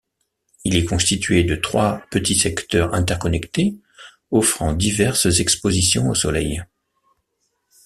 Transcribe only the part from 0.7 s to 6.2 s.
est constitué de trois petits secteurs interconnectés, offrant diverses expositions au